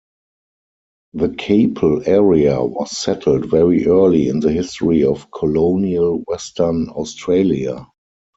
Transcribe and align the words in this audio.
The 1.13 1.29
Capel 1.29 2.01
area 2.07 2.59
was 2.63 2.97
settled 2.97 3.51
very 3.51 3.85
early 3.85 4.29
in 4.29 4.39
the 4.39 4.51
history 4.51 5.03
of 5.03 5.29
colonial 5.29 6.23
Western 6.25 6.89
Australia. 6.89 7.85